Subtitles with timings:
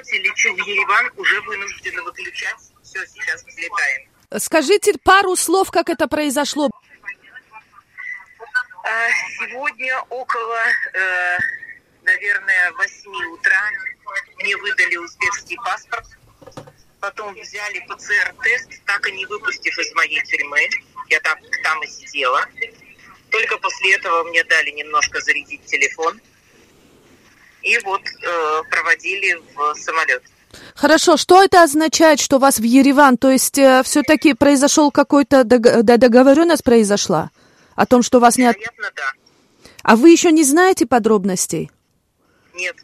[0.00, 2.56] самолете, лечу в Ереван, уже вынуждена выключать.
[2.82, 4.08] Все, сейчас взлетаем.
[4.38, 6.70] Скажите пару слов, как это произошло.
[8.82, 9.08] А,
[9.38, 10.60] Сегодня около,
[10.94, 11.38] э,
[12.02, 13.70] наверное, 8 утра
[14.38, 16.06] мне выдали узбекский паспорт.
[17.00, 20.68] Потом взяли ПЦР-тест, так и не выпустив из моей тюрьмы.
[21.08, 22.44] Я так там и сидела.
[23.30, 26.20] Только после этого мне дали немножко зарядить телефон.
[27.62, 28.02] И вот
[29.00, 30.22] проводили в самолет.
[30.74, 33.16] Хорошо, что это означает, что вас в Ереван?
[33.16, 37.30] То есть э, все-таки произошел какой-то дог- договоренность произошла
[37.76, 38.44] о том, что вас не...
[38.46, 39.02] от- Вероятно, да.
[39.82, 41.70] А вы еще не знаете подробностей?
[42.54, 42.76] Нет.